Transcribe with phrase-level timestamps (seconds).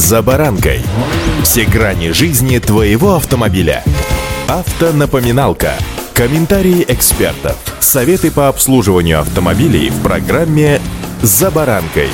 [0.00, 0.80] «За баранкой».
[1.42, 3.84] Все грани жизни твоего автомобиля.
[4.48, 5.74] Автонапоминалка.
[6.14, 7.58] Комментарии экспертов.
[7.80, 10.80] Советы по обслуживанию автомобилей в программе
[11.20, 12.08] «За баранкой».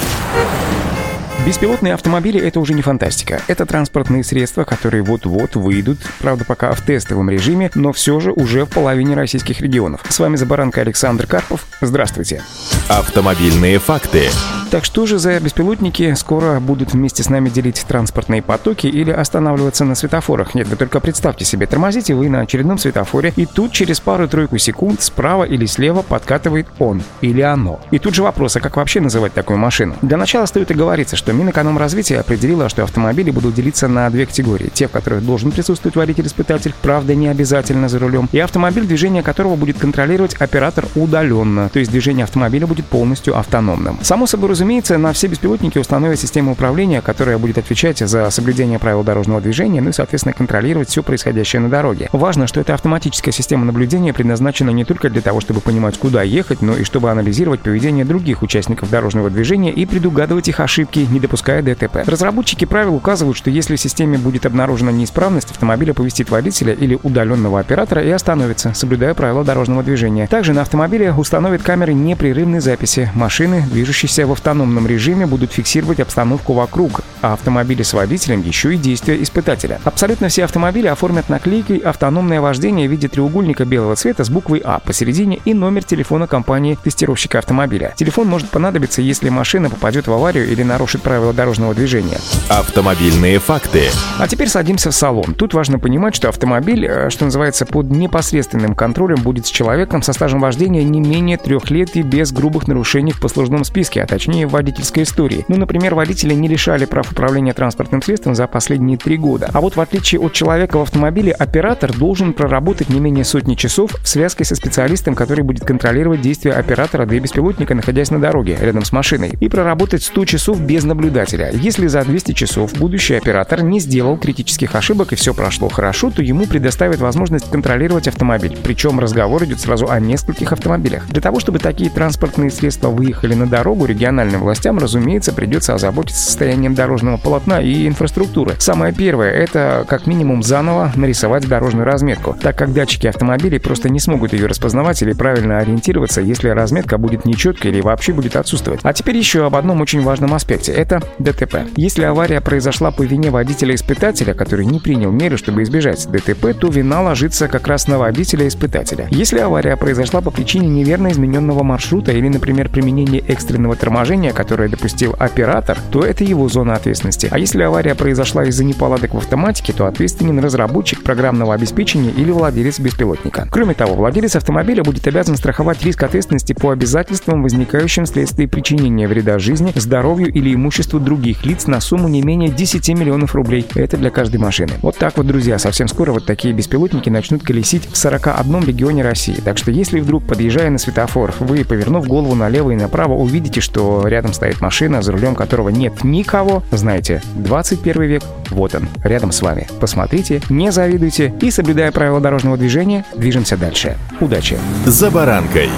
[1.46, 3.40] Беспилотные автомобили— это уже не фантастика.
[3.46, 8.64] Это транспортные средства, которые вот-вот выйдут, правда, пока в тестовом режиме, но все же уже
[8.64, 10.00] в половине российских регионов.
[10.08, 11.64] С вами «За баранкой» Александр Карпов.
[11.80, 12.42] Здравствуйте.
[12.88, 14.28] Автомобильные факты.
[14.68, 19.84] Так что же за беспилотники скоро будут вместе с нами делить транспортные потоки или останавливаться
[19.84, 20.56] на светофорах?
[20.56, 25.02] Нет, вы только представьте себе, тормозите вы на очередном светофоре, и тут через пару-тройку секунд
[25.02, 27.78] справа или слева подкатывает он или оно.
[27.92, 29.94] И тут же вопрос, а как вообще называть такую машину?
[30.02, 34.70] Для начала стоит оговориться, что Минэкономразвитие определило, что автомобили будут делиться на две категории.
[34.74, 39.54] Те, в которых должен присутствовать водитель-испытатель, правда, не обязательно за рулем, и автомобиль, движение которого
[39.54, 43.98] будет контролировать оператор удаленно, то есть движение автомобиля будет полностью автономным.
[44.02, 49.04] Само собой разумеется, на все беспилотники установят систему управления, которая будет отвечать за соблюдение правил
[49.04, 52.08] дорожного движения, ну и, соответственно, контролировать все происходящее на дороге.
[52.12, 56.62] Важно, что эта автоматическая система наблюдения предназначена не только для того, чтобы понимать, куда ехать,
[56.62, 61.60] но и чтобы анализировать поведение других участников дорожного движения и предугадывать их ошибки, не допуская
[61.60, 61.98] ДТП.
[62.06, 67.60] Разработчики правил указывают, что если в системе будет обнаружена неисправность, автомобиль оповестит водителя или удаленного
[67.60, 70.26] оператора и остановится, соблюдая правила дорожного движения.
[70.26, 73.10] Также на автомобиле установят камеры непрерывной записи.
[73.14, 78.78] Машины, движущиеся в автономном режиме будут фиксировать обстановку вокруг, а автомобили с водителем еще и
[78.78, 79.80] действия испытателя.
[79.82, 84.78] Абсолютно все автомобили оформят наклейкой «Автономное вождение» в виде треугольника белого цвета с буквой «А»
[84.78, 87.94] посередине и номер телефона компании-тестировщика автомобиля.
[87.96, 92.18] Телефон может понадобиться, если машина попадет в аварию или нарушит правила дорожного движения.
[92.48, 93.88] Автомобильные факты.
[94.20, 95.34] А теперь садимся в салон.
[95.34, 100.12] Тут важно понимать, что автомобиль, э, что называется, под непосредственным контролем будет с человеком со
[100.12, 104.46] стажем вождения не менее трех лет и без грубых нарушений в послужном списке, а точнее
[104.46, 105.44] в водительской истории.
[105.48, 109.48] Ну, например, водители не лишали прав управления транспортным средством за последние три года.
[109.54, 113.92] А вот в отличие от человека в автомобиле, оператор должен проработать не менее сотни часов
[114.02, 118.58] в связке со специалистом, который будет контролировать действия оператора, да и беспилотника, находясь на дороге,
[118.60, 121.50] рядом с машиной, и проработать 100 часов без наблюдателя.
[121.54, 126.22] Если за 200 часов будущий оператор не сделал критических ошибок и все прошло хорошо, то
[126.22, 128.58] ему предоставят возможность контролировать автомобиль.
[128.62, 131.06] Причем разговор идет сразу о нескольких автомобилях.
[131.08, 136.74] Для того, чтобы такие транспортные средства выехали на дорогу, региональным властям, разумеется, придется озаботиться состоянием
[136.74, 138.56] дорожного полотна и инфраструктуры.
[138.58, 144.00] Самое первое— это как минимум заново нарисовать дорожную разметку, так как датчики автомобилей просто не
[144.00, 148.80] смогут ее распознавать или правильно ориентироваться, если разметка будет нечеткой или вообще будет отсутствовать.
[148.82, 151.66] А теперь еще об одном очень важном аспекте— это ДТП.
[151.76, 157.02] Если авария произошла по вине водителя-испытателя, который не принял меры, чтобы избежать ДТП, то вина
[157.02, 159.06] ложится как раз на водителя-испытателя.
[159.10, 165.14] Если авария произошла по причине неверно измененного маршрута или, например, применения экстренного торможения, которое допустил
[165.18, 167.28] оператор, то это его зона ответственности.
[167.30, 172.78] А если авария произошла из-за неполадок в автоматике, то ответственен разработчик программного обеспечения или владелец
[172.78, 173.48] беспилотника.
[173.50, 179.38] Кроме того, владелец автомобиля будет обязан страховать риск ответственности по обязательствам, возникающим вследствие причинения вреда
[179.38, 183.66] жизни, здоровью или имуществу других лиц на сумму не менее 10 миллионов рублей.
[183.74, 184.72] Это для каждой машины.
[184.82, 189.36] Вот так вот, друзья, совсем скоро вот такие беспилотники начнут колесить в 41 регионе России.
[189.44, 194.06] Так что если вдруг, подъезжая на светофор, вы, повернув голову налево и направо, увидите, что
[194.06, 199.42] рядом стоит машина, за рулем которого нет никого, знаете, 21 век, вот он, рядом с
[199.42, 199.66] вами.
[199.80, 203.96] Посмотрите, не завидуйте и, соблюдая правила дорожного движения, движемся дальше.
[204.20, 204.58] Удачи!
[204.86, 205.68] «За баранкой».